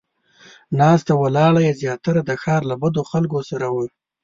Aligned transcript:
ناسته 0.79 1.13
ولاړه 1.23 1.59
یې 1.67 1.73
زیاتره 1.81 2.21
د 2.25 2.31
ښار 2.41 2.61
له 2.71 2.75
بدو 2.81 3.01
خلکو 3.11 3.39
سره 3.49 3.67
وه. 3.73 3.85